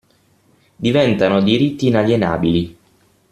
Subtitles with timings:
[0.85, 2.77] Diventano diritti inalienabili.